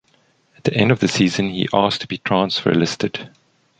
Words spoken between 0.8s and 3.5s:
of the season, he asked to be transfer listed.